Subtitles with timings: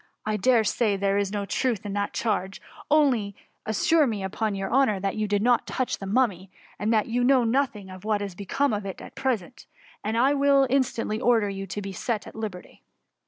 [0.25, 2.59] I dare say there is no truth at all in the charge:—
[2.89, 3.35] only
[3.67, 7.23] assure me upon your honour that you did not touch the mummy, and that you
[7.23, 9.67] know no* thing of what is become of it at present,
[10.03, 12.81] and I will instantly order you to be set at liberty.''